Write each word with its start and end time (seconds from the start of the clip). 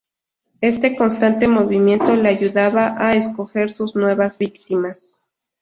Este 0.61 0.95
constante 0.95 1.47
movimiento 1.47 2.15
le 2.15 2.27
ayudaba 2.27 2.95
a 2.97 3.13
escoger 3.13 3.71
sus 3.71 3.95
nuevas 3.95 4.35
víctimas. 4.39 5.19